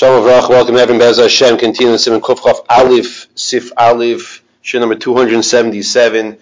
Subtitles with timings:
[0.00, 1.58] Shalom Avrach, welcome Evan Bez Hashem.
[1.58, 6.38] Continuing Simon Kufchaf Aleph, Sif Aleph, Shir number 277.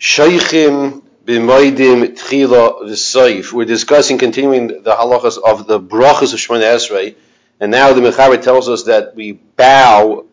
[0.00, 3.52] Shaykhim b'moidim tchila v'soif.
[3.52, 7.16] We're discussing, continuing the halachas of the brachas of Shemona Esrei,
[7.60, 10.24] and now the Mechaber tells us that we bow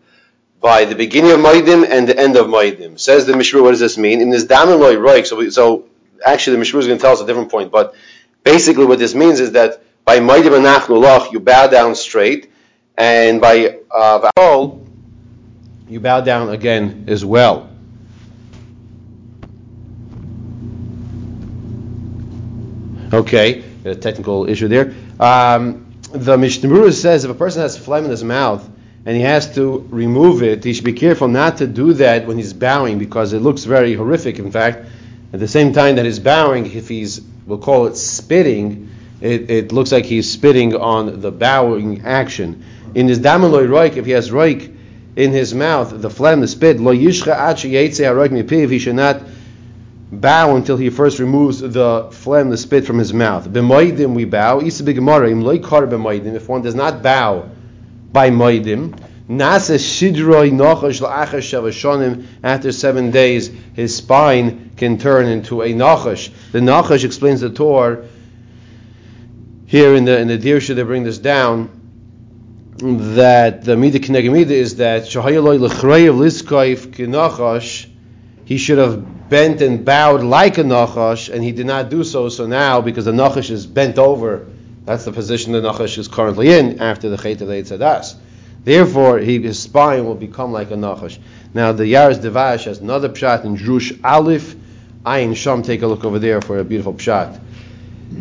[0.61, 2.97] by the beginning of Moedim and the end of Moedim.
[2.97, 4.21] Says the Mishnah, what does this mean?
[4.21, 5.89] In this Dameloi Roik, so, so
[6.25, 7.93] actually the Mishnah is going to tell us a different point, but
[8.45, 12.51] basically what this means is that by Maidim Anachnu you bow down straight,
[12.97, 14.29] and by uh,
[15.89, 17.69] you bow down again as well.
[23.13, 24.93] Okay, a technical issue there.
[25.19, 28.67] Um, the Mishnah says if a person has phlegm in his mouth
[29.05, 32.37] and he has to remove it, he should be careful not to do that when
[32.37, 34.39] he's bowing because it looks very horrific.
[34.39, 34.85] In fact,
[35.33, 38.90] at the same time that he's bowing, if he's, we'll call it spitting,
[39.21, 42.63] it, it looks like he's spitting on the bowing action.
[42.95, 44.75] In his damaloi roik, if he has roik
[45.15, 49.21] in his mouth, the phlegm, the spit, lo yishcha achi mipiv, he should not
[50.11, 53.47] bow until he first removes the phlegm, the spit from his mouth.
[53.47, 54.59] B'moidim we bow.
[54.59, 56.33] Isa b'gemarim b'moidim.
[56.33, 57.49] If one does not bow
[58.11, 62.25] by moidim, nasa shidroi nochash la'achar shavashonim.
[62.43, 66.31] After seven days, his spine can turn into a nachash.
[66.51, 68.05] The nachash explains the Torah
[69.71, 71.69] here in the in the Dirsha they bring this down
[73.15, 77.89] that the Mida Kinegimida is that Shahayaloi Lechreyev Liskaif Kinachash
[78.43, 82.27] he should have bent and bowed like a Nachash and he did not do so.
[82.27, 84.45] So now because the Nachash is bent over
[84.83, 88.17] that's the position the Nachash is currently in after the Chet of Eitzadas
[88.65, 91.17] therefore he, his spine will become like a Nachash.
[91.53, 94.53] Now the Yaaros Devash has another pshat in Drush Aleph.
[95.05, 97.39] Ayin Sham take a look over there for a beautiful pshat.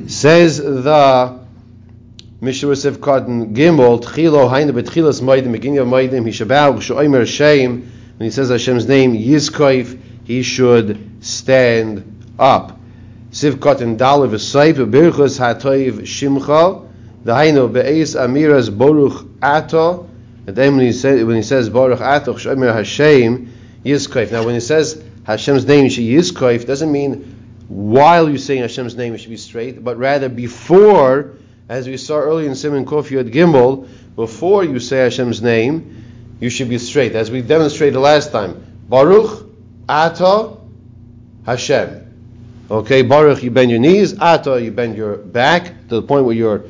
[0.06, 1.39] Says the
[2.42, 7.82] Mishnah Sivkot Gimel Tchilo Hainu Betchilas Moedim beginning of Moedim He Shabbat Shoimer Shem.
[8.16, 12.80] When he says Hashem's name Yizkoif he should stand up.
[13.30, 16.88] Sivkot and Dalav V'Seif Birchus Hatoiv Shimcha
[17.24, 20.08] the Hainu Be'ez Amiras Boruch Ato.
[20.46, 23.52] And then when he says when he says Baruch Ato Shoimer Hashem
[23.84, 24.32] Yizkoif.
[24.32, 27.36] Now when he says Hashem's name you should Yizkoif doesn't mean
[27.68, 31.34] while you're saying Hashem's name you should be straight but rather before
[31.70, 36.02] as we saw earlier in Simon Kofi at Gimel, before you say Hashem's name,
[36.40, 38.60] you should be straight, as we demonstrated last time.
[38.88, 39.48] Baruch,
[39.88, 40.56] Ata,
[41.46, 42.66] Hashem.
[42.72, 46.34] Okay, Baruch, you bend your knees, Ata, you bend your back to the point where
[46.34, 46.64] your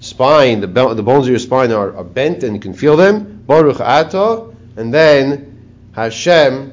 [0.00, 3.42] spine, the, the bones of your spine are, are bent and you can feel them.
[3.46, 6.72] Baruch, Ata, and then Hashem,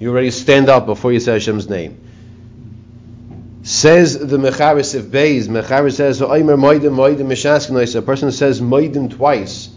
[0.00, 2.07] you already stand up before you say Hashem's name.
[3.68, 7.94] Says the Mecharis of Beis, Mecharis says, Oimer Moidim Moidim Mishaskanoi.
[7.96, 9.68] A person says Moidim twice,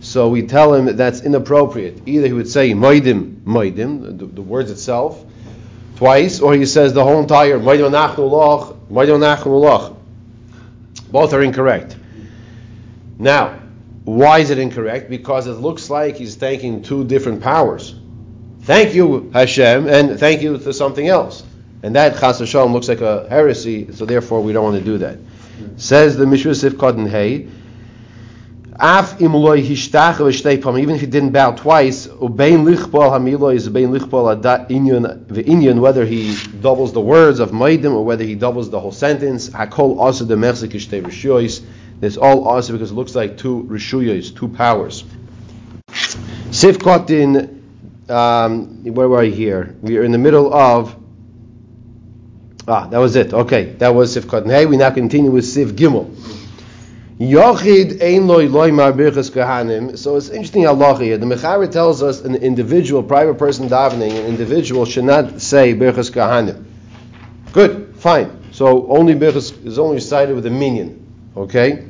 [0.00, 2.02] so we tell him that that's inappropriate.
[2.06, 5.26] Either he would say Moidim Moidim, the, the words itself,
[5.96, 9.96] twice, or he says the whole entire Moidim Nachnu Loch, Moidim Nachnu Loch.
[11.10, 11.96] Both are incorrect.
[13.18, 13.58] Now,
[14.04, 15.10] why is it incorrect?
[15.10, 17.96] Because it looks like he's thanking two different powers.
[18.60, 21.42] Thank you, Hashem, and thank you to something else.
[21.82, 24.98] And that chas v'shalom looks like a heresy, so therefore we don't want to do
[24.98, 25.18] that.
[25.76, 27.48] Says the Mishnah Sif Kodin Hey,
[28.82, 33.98] Af imuloi hishtach v'shtei even if he didn't bow twice, ubein lichbal hamilo is ubein
[33.98, 38.80] lichbal inyan v'inyan, whether he doubles the words of maidim or whether he doubles the
[38.80, 41.62] whole sentence, hakol also the mechzik ishtei rishuyos,
[42.00, 45.04] This all also because it looks like two rishuyos, two powers.
[46.50, 47.60] Sif Kotin,
[48.08, 49.76] um, where were I here?
[49.82, 50.96] We are in the middle of
[52.70, 53.34] Ah, that was it.
[53.34, 54.64] Okay, that was Sif Katan Hey.
[54.64, 56.14] We now continue with Sif Gimel.
[57.18, 59.98] Yochid ein loy loy mar birchas kahanim.
[59.98, 61.18] So it's interesting halacha here.
[61.18, 66.12] The Mechaber tells us an individual, private person davening, an individual should not say birchas
[66.12, 66.64] kahanim.
[67.52, 68.40] Good, fine.
[68.52, 71.04] So only birchas is only recited with a minyan.
[71.36, 71.88] Okay.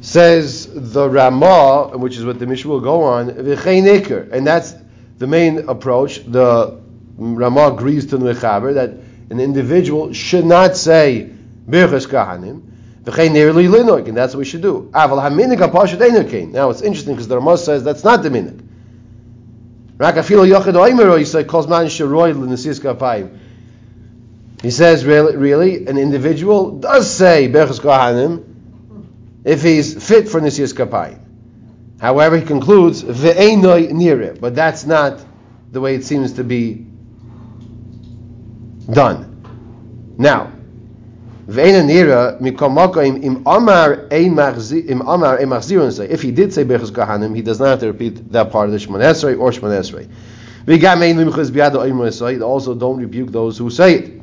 [0.00, 4.74] Says the Ramah, which is what the Mishnah will go on, and that's
[5.18, 6.24] the main approach.
[6.24, 6.76] The
[7.18, 8.94] Ramah agrees to the Mechaber that
[9.30, 11.30] an individual should not say
[11.68, 12.66] Birchas Kahanim,
[13.06, 14.90] and that's what we should do.
[14.92, 18.60] Now it's interesting because the Ramah says that's not the minik.
[24.62, 28.44] He says, really, really, an individual does say Berchas Kahanim
[29.44, 31.18] if he's fit for Nisiyas Kapayim.
[32.00, 35.24] However, he concludes, Ve'enoi nire, but that's not
[35.70, 36.86] the way it seems to be done.
[37.46, 38.79] Now, Ve'ena nira mikomoko im amar ein im amar ein
[45.46, 46.08] machzirun say.
[46.08, 48.72] If he did say Berchus Kahanim, he does not have to repeat that part of
[48.72, 50.08] the Shemon Esrei or Shemon Esrei.
[52.42, 54.20] Also, don't rebuke those who say it.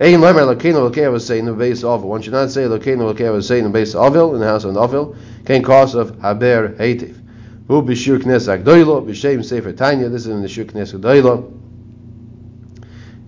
[0.00, 5.14] One should not say saying in the base Avil in the house of Avil.
[5.44, 7.16] Can cause of haber heitiv.
[7.68, 10.08] Who b'shir knes agdoilo b'shem sefer Tanya.
[10.08, 11.59] This is in the shir knes agdoilo.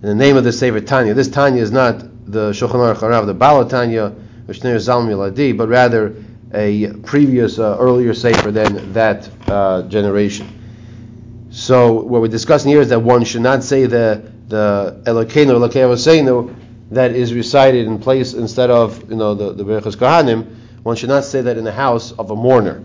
[0.03, 1.13] In the name of the sefer Tanya.
[1.13, 4.13] This Tanya is not the Shulchan Aruch Harav, the Balatanya,
[4.47, 6.21] Vishner Zalmi Ladi, but rather
[6.53, 11.47] a previous, uh, earlier Sefer than that uh, generation.
[11.51, 16.53] So what we're discussing here is that one should not say the the Elokeinu Elokeinu
[16.91, 20.53] that is recited in place instead of you know the the Berachos Kohanim.
[20.83, 22.83] One should not say that in the house of a mourner.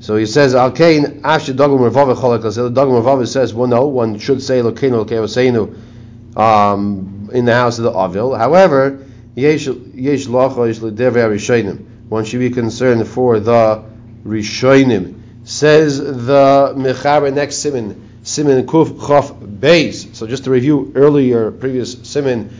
[0.00, 4.42] So he says, Alkein After Dagul Mervavah The Dagul Mervavah says, well, no, one should
[4.42, 8.34] say Elokeinu Elokeinu um, in the house of the Avil.
[8.34, 11.84] However, yesh yesh rishonim.
[12.08, 13.84] One should be concerned for the
[14.26, 15.20] rishonim.
[15.44, 20.14] Says the mechaber next simin, simin kuf chof beis.
[20.14, 22.50] So just to review earlier previous simin,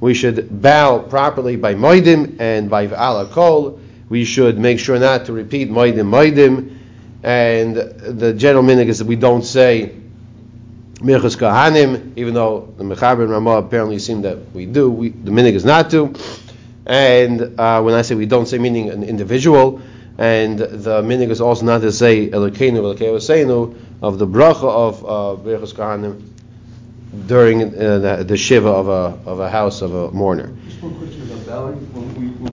[0.00, 3.78] we should bow properly by moidim and by ala kol.
[4.08, 6.78] We should make sure not to repeat moidim moidim.
[7.22, 9.94] And the general minig is that we don't say
[10.94, 15.30] Birchas Kahanim, even though the Mechaber and Ramah apparently seem that we do, we, the
[15.30, 16.14] minig is not to.
[16.86, 19.80] And uh, when I say we don't say meaning an individual,
[20.18, 25.42] and the minig is also not to say Elokeinu, Elokeinu of the bracha of uh,
[25.42, 26.28] Birchas Kahanim
[27.26, 30.54] during uh, the, the, shiva of a, of a house of a mourner.
[30.66, 32.48] Just one question about bowing.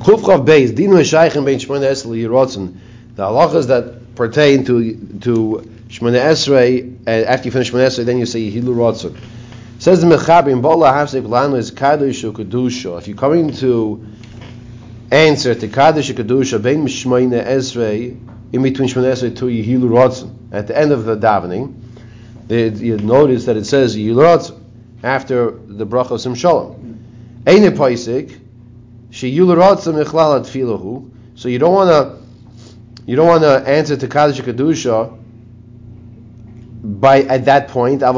[0.00, 2.76] Kufchav Beis, Dinu Shaychen Ben Shmona Esel Yirotzen,
[3.16, 8.18] the halachas that pertain to to Shmona Esrei, and after you finish Shmona Esrei, then
[8.18, 9.18] you say Yehilu Rotzon.
[9.78, 12.98] Says the Mechaber in Bola Hafsek Lanu is Kadosh Kedusha.
[12.98, 14.06] If you're coming to
[15.10, 18.18] answer to Kadosh Kedusha, Ben Shmona Esrei,
[18.52, 21.74] in between Shmona Esrei to Yehilu Rotzon, at the end of the davening,
[22.50, 24.60] you notice that it says Yehilu Rotzon
[25.02, 27.42] after the bracha of Sim Shalom.
[27.46, 28.38] Eine Paisik,
[29.10, 31.10] Sheyilu Rotzon Mechlalat Filahu.
[31.34, 32.25] So you don't want to
[33.06, 35.16] you don't want to answer to Kaddish Kedusha
[36.82, 38.10] by at that point, So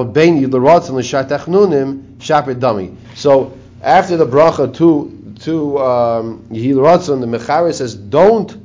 [3.82, 8.56] after the bracha to to um, the Mechaber says don't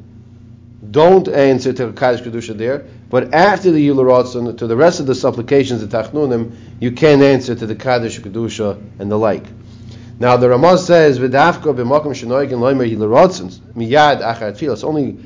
[0.92, 5.16] don't answer to Kaddish Kedusha there, but after the Yehil to the rest of the
[5.16, 9.46] supplications of Tachnunim, you can answer to the Kaddish Kedusha and the like.
[10.20, 15.18] Now the Ramah says v'dafka b'makom shenoigin loimer Yehil miyad achar It's only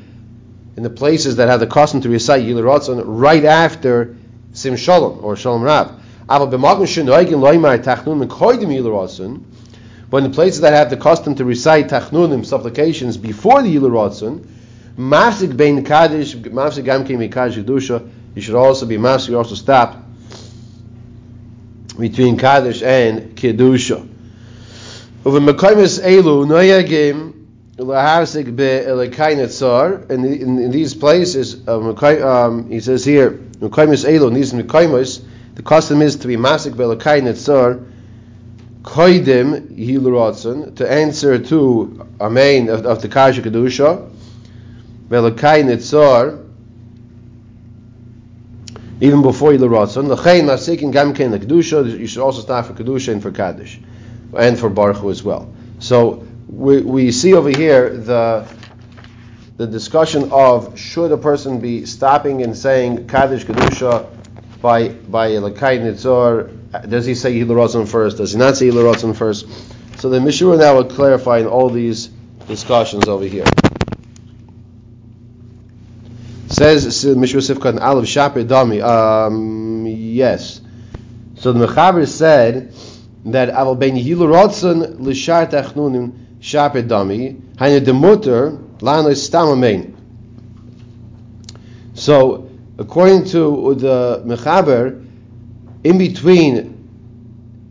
[0.78, 4.16] in the places that have the custom to recite Yehil right after
[4.54, 6.00] Sim Shalom or Shalom Rav.
[6.28, 6.52] But in
[10.24, 14.48] the places that have the custom to recite Tachnunim supplications before the Yilaratsun,
[14.98, 17.80] Mafsik Bein Kaddish, Mafsik Gam Kim Kaddish you
[18.42, 20.04] should also be Mafsik, also stop
[22.00, 24.08] between Kaddish and Kedusha.
[25.26, 27.37] Over Mekaimis Elu, Noyagim,
[27.78, 34.52] Lahavsik Be in, in, in these places, um, um, he says here, Mekaimus Elo, these
[34.52, 37.86] Mekaimus, the custom is to be Masik Belakai Netzar,
[38.82, 44.12] Koidim Hiluratson, to answer to Amen of, of the Kasha Kedusha,
[45.08, 46.44] Belakai Netzar,
[49.02, 50.08] even before Yiluratson.
[50.08, 53.80] L'chein Masikin Gamkein the Kedusha, you should also start for Kedusha and for Kaddish,
[54.36, 55.54] and for Baruch as well.
[55.80, 58.48] So we, we see over here the
[59.58, 64.08] the discussion of should a person be stopping and saying Kaddish Kedusha
[64.62, 68.18] by by Lakai Nitzor, does he say Hilarotzon first?
[68.18, 69.48] Does he not say Hilarotzon first?
[70.00, 72.08] So the Mishnah now will clarify in all these
[72.48, 73.46] discussions over here.
[76.50, 78.82] Says Mishnah Sifkat Aleph Shaper Dami.
[78.82, 80.62] Um, yes.
[81.36, 82.74] So the Mechaber said
[83.26, 88.64] that Aval Ben Hilarotzon Lishar Tachnunim Dami Demuter
[91.94, 95.04] so, according to the Mechaber,
[95.84, 96.78] in between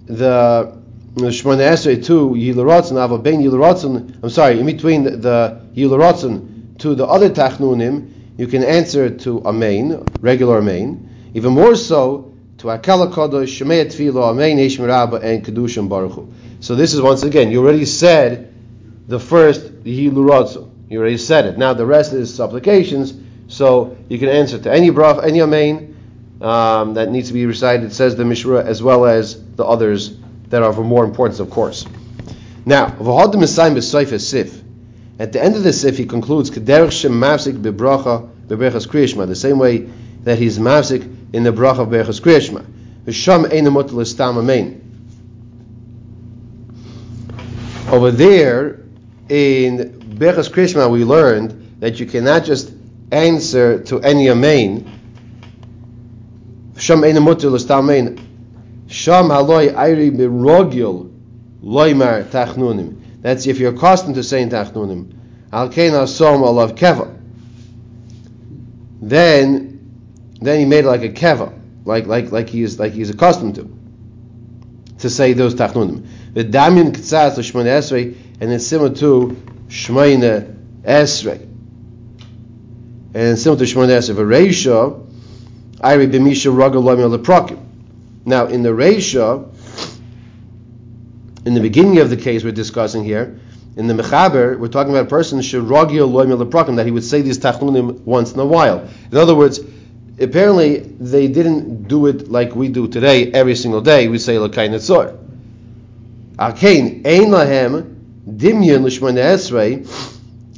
[0.07, 0.77] the
[1.15, 7.07] Shemona Esrei to Yilarotzen, Ava Ben Yilarotzen, I'm sorry, in between the, Yilarotzen to the
[7.07, 11.09] other Tachnunim, you can answer to Amen, regular Amen.
[11.35, 16.75] Even more so, to Akala Kodosh, Shemei Tfilo, Amen, Heshim Rabba, and Kedushim Baruch So
[16.75, 18.53] this is once again, you already said
[19.09, 20.71] the first Yilarotzen.
[20.89, 21.59] You already said it.
[21.59, 23.15] Now the rest is supplications,
[23.49, 25.97] so you can answer to any brach, any amen
[26.41, 27.87] um, that needs to be recited.
[27.87, 30.17] It says the Mishnah as well as the others
[30.49, 31.87] that are of more importance, of course.
[32.65, 32.89] Now,
[34.19, 34.63] sif.
[35.19, 39.35] At the end of the sif, he concludes kederech shem mafsik bebracha bebrechas kriyishma, the
[39.35, 39.89] same way
[40.25, 42.65] that he's mafsik in the bracha of bebrechas kriyishma.
[43.07, 44.83] V'sham ein amot l'stam amen.
[47.89, 48.86] Over there,
[49.29, 52.73] in Berachas Krishma, we learned that you cannot just
[53.11, 54.93] answer to any amen.
[56.77, 58.19] Sham ein amot l'stam.
[58.89, 61.11] Sham haloi ayri birogil
[61.63, 63.01] loimar tachnunim.
[63.23, 65.13] That's if you're accustomed to saying tachnunim.
[65.53, 67.13] Al kein asom alav keva.
[69.01, 71.53] Then, then he made like a keva,
[71.85, 73.77] like like like he is like he's accustomed to,
[74.99, 76.07] to say those tachnunim.
[76.35, 79.37] The damin ktsas l'shmon esrei, and it's similar to
[79.69, 84.15] shmone esrei, and it's similar to shmon esrei.
[84.15, 85.07] V'reisha,
[85.81, 87.63] ayri b'misha ragel loimar leprokim.
[88.25, 89.49] Now, in the Reisha,
[91.45, 93.39] in the beginning of the case we're discussing here,
[93.77, 97.23] in the Mechaber, we're talking about a person shiragil loymil leprakim that he would say
[97.23, 98.89] these tachnunim once in a while.
[99.13, 99.61] In other words,
[100.19, 104.09] apparently they didn't do it like we do today every single day.
[104.09, 105.17] We say lakai netzor.
[106.37, 107.96] Arkain ein lahem
[108.29, 109.87] dimyon l'shmona esrei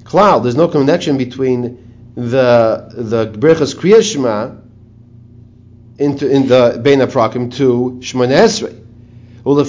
[0.05, 0.43] klal.
[0.43, 4.61] There's no connection between the the berachas kriyashma
[5.99, 8.77] into in the Bein Aprakim to Shemona Esrei.
[9.47, 9.65] Our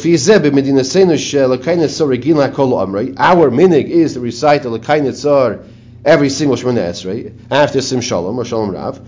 [3.52, 5.64] minig is to recite the Lekain Tzar
[6.06, 9.00] every single Shemona Esrei after Sim Shalom or Shalom Rav.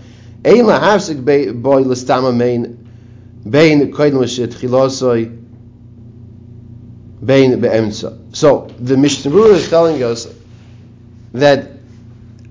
[0.44, 2.88] Ein listama main
[3.48, 3.92] bein
[7.24, 8.36] bein be'emtza.
[8.36, 10.26] So the Mishnah is telling us
[11.32, 11.70] that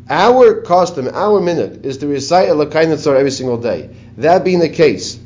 [0.09, 3.95] our custom, our minute, is to recite a Lekain every single day.
[4.17, 5.19] That being the case,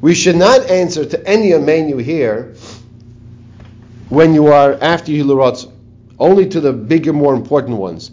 [0.00, 2.54] we should not answer to any amen you hear
[4.08, 5.70] when you are after Hilurotz,
[6.18, 8.10] only to the bigger, more important ones.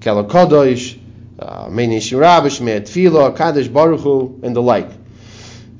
[0.00, 0.98] Kalakodosh,
[1.38, 4.90] uh, Meinish Rabish, Me'et Tfilo, Kadesh Baruch Hu, and the like.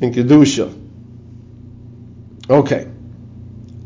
[0.00, 0.76] In Kedusha.
[2.48, 2.88] Okay.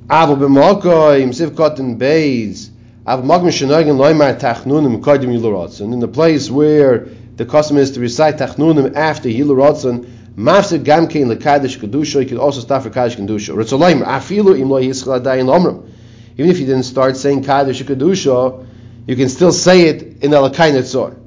[0.08, 2.68] Aval b'mokoim, sivkot and beis,
[3.06, 5.80] aval magim shenogin loymar tachnunim kodim Hilurotz.
[5.80, 10.08] And in the place where the custom is to recite Tachnunim after Hilu Ratzon.
[10.36, 12.20] Mafsir Gamkein Lekadish Kedusha.
[12.22, 13.54] You could also start for Kaddish Kedusha.
[13.54, 15.90] Ritzolaim Afilu Im Lo Yisrael Adayin Omrim.
[16.36, 18.66] Even if you didn't start saying Kaddish Kedusha,
[19.06, 21.18] you can still say it in the Lakai Netzor.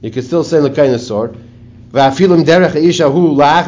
[0.00, 1.36] You can still say Lakai Netzor.
[1.90, 3.66] Va'afilim derech isha loymar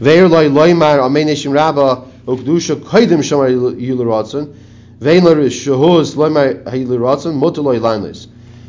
[0.00, 2.76] amei neshim rabba ukdusha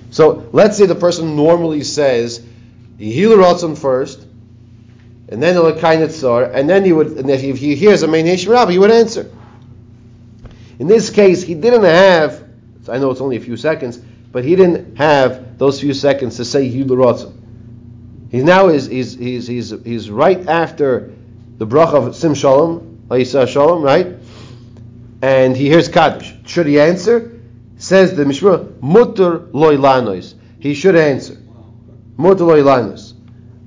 [0.10, 2.44] so let's say the person normally says
[3.00, 4.26] Hilu first,
[5.30, 8.80] and then Elakainatzar, and then he would, and if he hears a main Rabbi, he
[8.80, 9.32] would answer.
[10.80, 12.44] In this case, he didn't have,
[12.90, 13.98] I know it's only a few seconds,
[14.32, 17.34] but he didn't have those few seconds to say Hilu
[18.30, 21.14] He now is he's, he's, he's, he's right after
[21.58, 24.18] the bracha of Sim Shalom, Shalom, right?
[25.22, 26.34] and he hears Kaddish.
[26.46, 27.40] Should he answer?
[27.78, 30.34] Says the Mishnah, Mutter loy lanois.
[30.60, 31.38] He should answer.
[32.18, 33.14] Mutter loy lanois.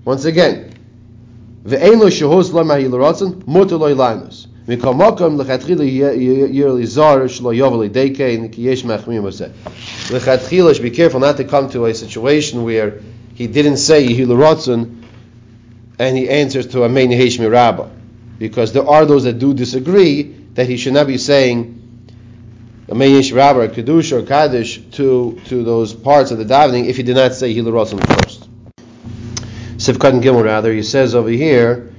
[0.05, 0.75] Once again,
[1.65, 5.85] ve'ein lo shehos lo mahi l'ratzon, mutter lechatchila
[6.53, 9.51] yerli zar shlo yovali dekein ki yesh machmim oseh.
[10.09, 13.01] Lechatchila be careful not to come to a situation where
[13.41, 15.03] he didn't say yehi l'ratzon
[15.99, 17.89] and he answers to a main heshmi rabbah.
[18.39, 22.05] Because there are those that do disagree that he should not be saying
[22.89, 27.03] Ameyish Rabba or Kedusha or Kaddish to, to those parts of the davening if he
[27.03, 28.47] did not say Hilu Rotzim first.
[29.79, 31.95] Sivkat and Gimel rather, he says over here,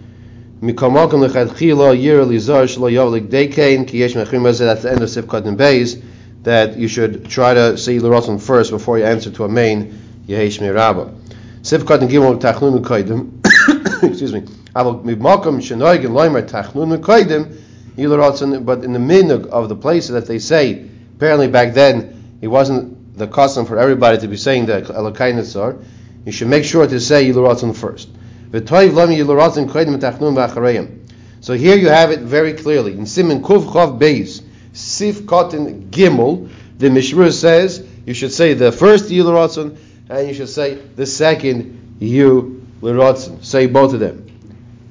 [0.62, 5.48] Mikamalkam lechatchila yir lizar shlo yavlik dekein ki yesh mechrim at the end of Sivkat
[5.48, 6.00] and Beis
[6.44, 10.00] that you should try to say Hilu Rotzim first before you answer to a main
[10.28, 11.21] Yehesh Rabba.
[11.62, 14.42] Sivkat and Gimel tachnun mekaydim, excuse me,
[14.76, 17.58] Aval mimakam shenoig and loimer tachnun mekaydim
[17.96, 23.18] but in the minug of the place that they say, apparently back then it wasn't
[23.18, 25.84] the custom for everybody to be saying the Elokainisar.
[26.26, 28.10] You should make sure to say Yiluratun first.
[31.42, 32.94] So here you have it very clearly.
[32.94, 38.72] In Simon Kuv Chav Beis, Sif Kotin Gimel, the Mishmur says you should say the
[38.72, 39.78] first Yiluratun
[40.12, 43.44] and you should say the second Yiluratun.
[43.44, 44.28] Say both of them.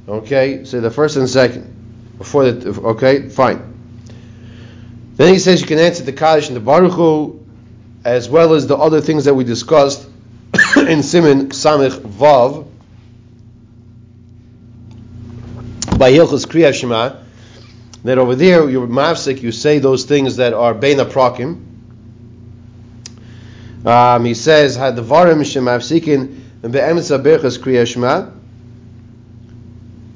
[0.09, 0.65] Okay?
[0.65, 2.79] Say the first and second before that.
[2.79, 3.67] Okay, fine.
[5.17, 7.45] Then he says you can answer the Kaddish and the Baruch Hu,
[8.05, 10.09] as well as the other things that we discussed
[10.77, 12.67] in Simon Samich Vav.
[15.99, 17.17] by Hilchus Kriya Shema,
[18.05, 18.89] that over there you're
[19.35, 21.70] you say those things that are beina prakim.
[23.85, 28.27] Um, he says, "Hadvarim shemafsikin be'emetza berchas Kriya Shema."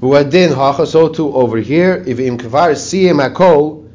[0.03, 2.05] Huadin hacha so too over here.
[2.07, 3.89] If im kvar siyem hakol,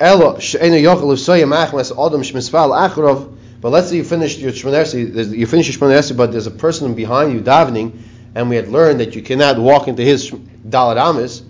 [0.00, 3.32] elo she'enu yochel usoyim achmas adam shmisfal achrov.
[3.60, 6.94] But let's say you finished your Shmonersi, you finished your Shmonersi, but there's a person
[6.94, 7.98] behind you davening,
[8.34, 10.34] and we had learned that you cannot walk into his
[10.72, 11.42] Amis.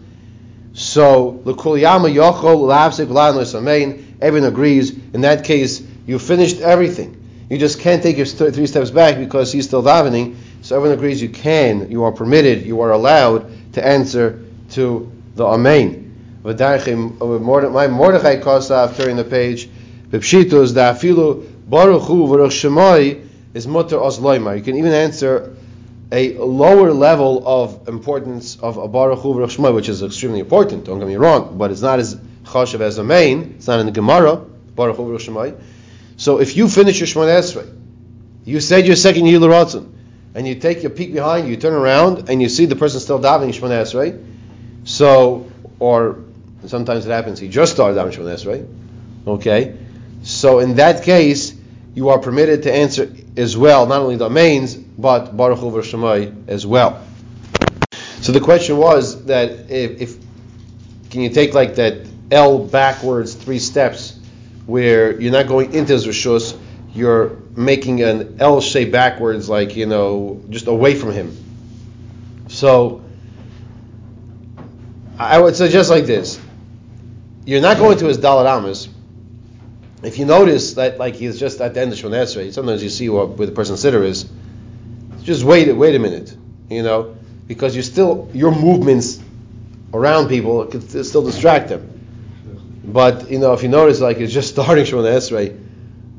[0.74, 4.04] So, l'kul yama yochol lavsik amein.
[4.20, 4.90] Everyone agrees.
[5.14, 7.25] In that case, you finished everything.
[7.48, 10.36] You just can't take your st- three steps back because he's still davening.
[10.62, 15.44] So everyone agrees you can, you are permitted, you are allowed to answer to the
[15.44, 16.02] amein.
[16.44, 19.68] Uh, my Mordechai Kosaf turning the page.
[20.10, 24.56] Bepshitos da afilu baruch hu shemai is mutter os loimar.
[24.56, 25.56] You can even answer
[26.12, 30.84] a lower level of importance of a Baruch Hu Baruch which is extremely important.
[30.84, 33.54] Don't get me wrong, but it's not as chashav as a main.
[33.56, 35.56] It's not in the Gemara Baruch Hu Baruch.
[36.16, 37.72] So if you finish your Shemona Esrei,
[38.44, 39.92] you said your second Yil Ratzon,
[40.34, 43.18] and you take your peek behind you, turn around and you see the person still
[43.18, 44.24] davening Shemona Esrei.
[44.84, 46.24] So, or
[46.66, 48.68] sometimes it happens he just started davening Shemona Esrei.
[49.26, 49.76] Okay,
[50.22, 51.54] so in that case,
[51.94, 56.48] you are permitted to answer as well, not only the mains, but Baruch Hu Shemai
[56.48, 57.02] as well.
[58.20, 60.16] So the question was that if, if
[61.10, 64.18] can you take like that L backwards three steps,
[64.66, 66.58] where you're not going into his rishus,
[66.92, 71.36] you're making an L shape backwards, like you know, just away from him.
[72.48, 73.02] So
[75.18, 76.40] I would suggest like this:
[77.44, 78.88] you're not going to his Dalit.
[80.02, 83.08] If you notice that, like he's just at the end of Shemon sometimes you see
[83.08, 84.28] where, where the person's sitter is.
[85.22, 86.36] Just wait, wait a minute,
[86.70, 89.20] you know, because you still your movements
[89.92, 91.95] around people could still distract them.
[92.86, 95.58] But you know, if you notice, like it's just starting Shemon Esrei,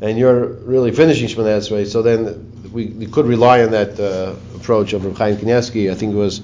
[0.02, 4.36] and you're really finishing Shemon Esrei, so then we, we could rely on that uh,
[4.56, 5.92] approach of Rav Chaim Kanievsky.
[5.92, 6.42] I think it was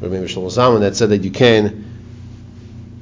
[0.00, 1.84] Rabbi Shlomo Zalman that said that you can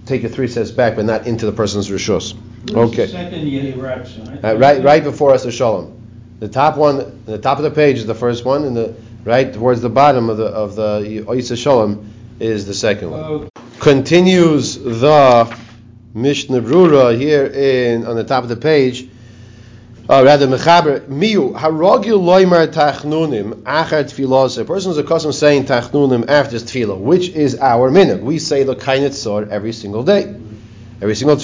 [0.04, 2.36] take your three steps back, but not into the person's rishus.
[2.70, 3.06] Okay.
[3.06, 5.94] Second Yehi Uh, right, right before us is Shalom.
[6.40, 8.94] The top one, the top of the page is the first one, and the
[9.24, 13.20] right towards the bottom of the of the Shalom is the second one.
[13.20, 15.56] Oh, Continues the
[16.20, 19.08] Mishnah Brura here in on the top of the page.
[20.10, 24.58] Uh, rather, mechaber miu harogil loimer tachnunim achar tfilos.
[24.58, 28.20] A person is accustomed to saying tachnunim after tefillah, which is our minhag.
[28.20, 30.34] We say the kainet sor every single day,
[31.00, 31.36] every single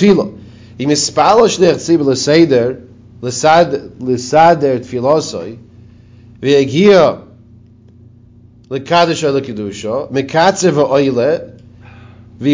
[0.78, 2.80] ispalo shlech tzibur l'seder
[3.22, 5.58] l'sad l'sader tfilosoi
[6.40, 7.22] v'yagia
[8.70, 11.53] l'kadisha l'kedusha mekatzer v'oile
[12.38, 12.48] So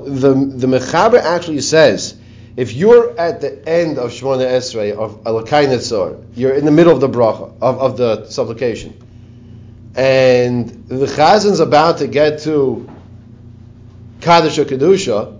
[0.00, 2.16] the the mechaber actually says,
[2.56, 6.94] if you're at the end of Shemona Esrei of Alakai Netzor, you're in the middle
[6.94, 8.96] of the bracha of, of the supplication,
[9.94, 12.88] and the Chazan's about to get to
[14.22, 15.38] Kaddish or Kedusha,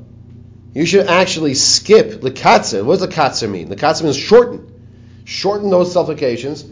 [0.75, 2.85] you should actually skip the Katzer.
[2.85, 3.71] What does the Katzer mean?
[3.71, 4.71] The Katzer means shorten.
[5.25, 6.65] Shorten those supplications.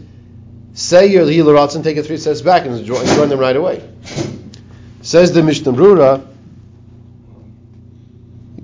[0.73, 3.87] Say your Hilaratz and take it three steps back and join, join them right away.
[5.03, 6.25] Says the Mishnah Brura,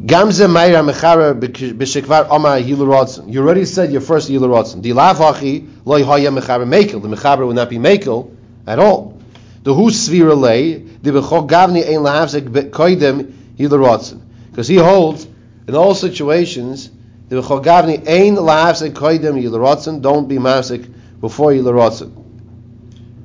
[0.10, 3.32] Gamze Meira Mechara B'Shekvar Oma Hilaratz.
[3.32, 4.82] You already said your first Hilaratz.
[4.82, 7.00] Di Lav Hachi Loi Haya Mechara Mekel.
[7.00, 9.22] The Mechara would not be Mekel at all.
[9.62, 14.19] The Hu Svira Lei, the Bechok Gavni Ein Lahavzek Koidem Hilaratz.
[14.50, 15.28] Because he holds,
[15.67, 16.89] in all situations,
[17.28, 20.02] the Bechok Gavni Ein Lahavzek Koidem Hilaratz.
[20.02, 22.02] Don't be Mavzek before Hilaratz.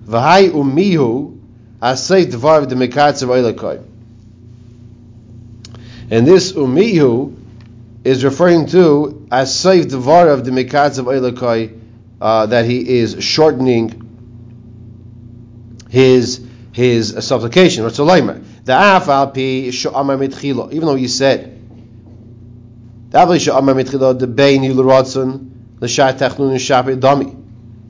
[0.07, 1.39] V'hai Umihu
[1.81, 3.83] Asay Dvar the Mekatzav Eilakoy.
[6.11, 7.35] And this umihu
[8.05, 11.09] is referring to as saif devar of the mikatz of
[12.21, 14.01] uh, that he is shortening
[15.89, 17.85] his his uh, supplication.
[17.85, 18.45] Ratzolaimer.
[18.65, 20.73] The afal pi sha'amar mitchilo.
[20.73, 21.59] Even though he said,
[23.11, 27.44] the afal sha'amar mitchilo the bein yiluratzon l'shat technun shapi dami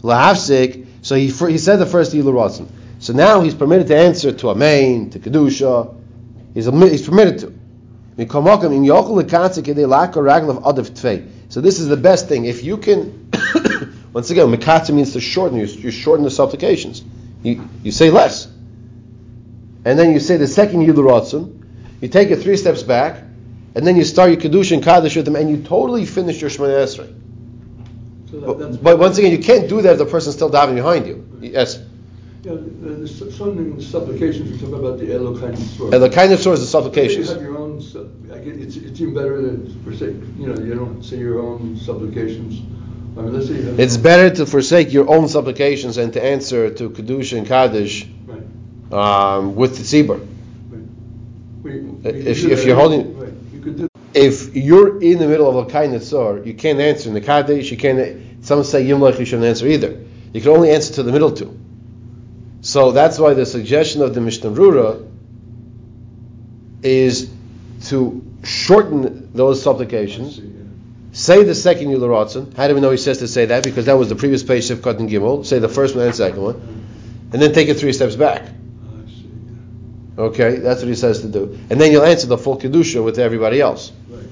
[0.04, 0.86] lahafsik.
[1.02, 2.68] So he he said the first yiluratzon.
[3.00, 5.94] So now he's permitted to answer to a main to kedusha.
[6.54, 7.52] He's, he's permitted to.
[8.16, 8.22] So
[11.60, 12.44] this is the best thing.
[12.44, 13.28] If you can,
[14.12, 15.58] once again, mikatza means to shorten.
[15.58, 17.02] You, you shorten the supplications.
[17.42, 18.46] You, you say less,
[19.84, 21.62] and then you say the second yiduratzon.
[22.00, 23.20] You take it three steps back,
[23.74, 26.50] and then you start your kedusha and kaddish with them, and you totally finish your
[26.50, 27.12] shemona esrei.
[28.40, 31.06] So that- But, once again, you can't do that if the person's still davening behind
[31.06, 31.24] you.
[31.40, 31.78] Yes.
[32.42, 35.94] Yeah, there's some the supplications we talk about the Elokai Nitzor.
[35.94, 37.82] And the kind of source is the You have your own,
[38.30, 41.78] I get, it's, it's even better than forsake, you know, you don't say your own
[41.78, 42.60] supplications.
[43.16, 43.80] I mean, let's say you have.
[43.80, 49.38] It's better to forsake your own supplications and to answer to Kedusha and Kaddish Right,
[49.38, 50.18] um, with the tzibur.
[50.18, 50.82] right.
[51.62, 53.43] We- we If- if you're holding- Right, you could do,
[54.14, 57.20] If you're in the middle of a kind of tzor, you can't answer in the
[57.20, 60.00] Kaddish, you can't, some say Yimlech, you shouldn't answer either.
[60.32, 61.58] You can only answer to the middle two.
[62.60, 65.06] So that's why the suggestion of the Mishnah Brura
[66.82, 67.30] is
[67.86, 70.62] to shorten those supplications, see, yeah.
[71.12, 72.54] say the second Yularatzen.
[72.56, 73.64] How do we know he says to say that?
[73.64, 75.44] Because that was the previous page, Sifkat and Gimel.
[75.44, 76.54] Say the first one and second one.
[77.32, 78.48] And then take it three steps back.
[80.16, 80.56] Okay?
[80.56, 81.58] That's what he says to do.
[81.70, 83.92] And then you'll answer the full Kedusha with everybody else.
[84.08, 84.24] Right.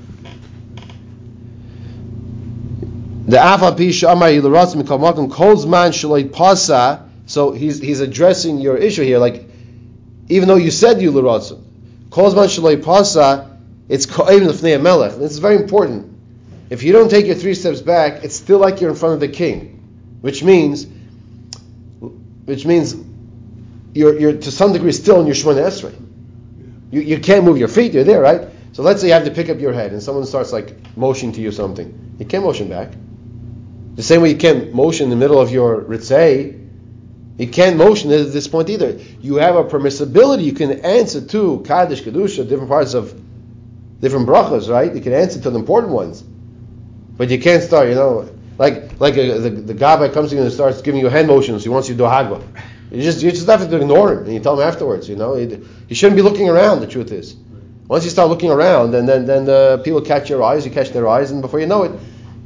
[5.93, 7.09] Shaloi Pasa.
[7.27, 9.19] So he's he's addressing your issue here.
[9.19, 9.49] Like,
[10.29, 11.59] even though you said Yilaratz,
[12.11, 15.17] Kol Zman Shaloi Pasa, it's even the Melech.
[15.17, 16.13] This is very important.
[16.71, 19.21] If you don't take your three steps back, it's still like you're in front of
[19.21, 20.87] the king, which means,
[22.47, 22.95] which means,
[23.95, 25.95] you're you're to some degree still in your Shemona Esrei.
[26.91, 27.93] You, you can't move your feet.
[27.93, 28.49] You're there, right?
[28.73, 31.35] So let's say you have to pick up your head and someone starts like motioning
[31.35, 32.17] to you something.
[32.19, 32.93] You can't motion back.
[33.95, 36.59] The same way you can't motion in the middle of your ritzay,
[37.39, 38.99] you can't motion at this point either.
[39.21, 40.45] You have a permissibility.
[40.45, 43.21] You can answer to Kaddish, Kedusha, different parts of
[44.01, 44.95] different brachas, right?
[44.95, 46.23] You can answer to the important ones.
[46.23, 48.29] But you can't start, you know,
[48.59, 51.63] like like a, the, the guy comes to you and starts giving you hand motions.
[51.63, 52.43] He wants you to do hagba.
[52.93, 55.09] You just you just have to ignore him and you tell him afterwards.
[55.09, 56.81] You know, you shouldn't be looking around.
[56.81, 57.35] The truth is,
[57.89, 60.91] once you start looking around, and then then uh, people catch your eyes, you catch
[60.91, 61.93] their eyes, and before you know it,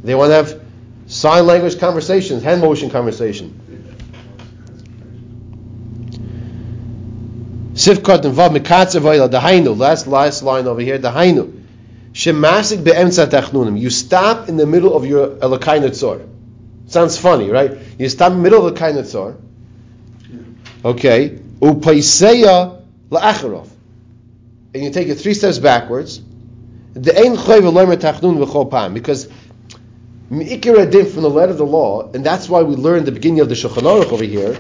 [0.05, 0.61] they want to have
[1.07, 3.61] sign language conversations, hand motion conversation.
[7.73, 9.77] Sifkat and vav dahainu.
[9.77, 11.65] Last last line over here dahainu.
[12.13, 13.81] Shemasik.
[13.81, 16.25] You stop in the middle of your elakai netzor.
[16.87, 17.77] Sounds funny, right?
[17.99, 19.39] You stop in the middle of the kind netzor.
[20.85, 21.39] Okay.
[21.61, 23.69] Upaiseya la'acharov.
[24.75, 26.21] And you take it three steps backwards.
[26.93, 28.95] The ein choy v'loimer tachnun v'chol pam.
[28.95, 29.29] Because
[30.31, 33.41] Mikir Adin from the letter of the law, and that's why we learned the beginning
[33.41, 34.59] of the Shulchan Aruch over here.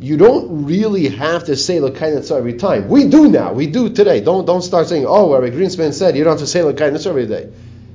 [0.00, 2.88] You don't really have to say Lakai Netzar every time.
[2.88, 3.52] We do now.
[3.52, 4.20] We do today.
[4.20, 7.08] Don't don't start saying, oh, Rabbi Greenspan said you don't have to say Lakai Netzar
[7.08, 7.50] every day.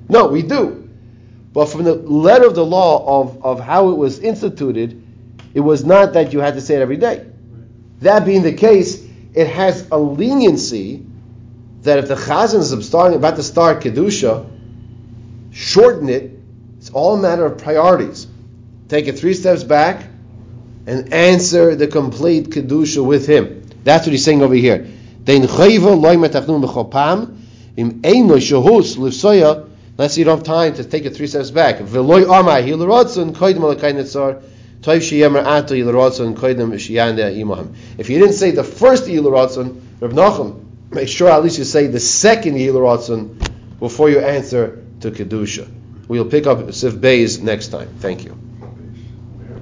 [0.09, 0.89] No, we do.
[1.53, 5.02] But from the letter of the law of, of how it was instituted,
[5.53, 7.25] it was not that you had to say it every day.
[8.01, 11.05] That being the case, it has a leniency
[11.83, 14.49] that if the chazan is about to start kedusha,
[15.51, 16.31] shorten it.
[16.77, 18.27] It's all a matter of priorities.
[18.89, 20.05] Take it three steps back
[20.85, 23.63] and answer the complete kedusha with him.
[23.83, 24.87] That's what he's saying over here.
[25.25, 25.47] Say you
[30.25, 31.79] don't have time to take it three steps back.
[34.85, 35.11] If
[38.09, 41.99] you didn't say the first hilaratzon, Reb Nachum, make sure at least you say the
[41.99, 45.69] second hilaratzon before you answer to kedusha.
[46.07, 47.87] We'll pick up Sif Bays next time.
[47.99, 48.42] Thank you.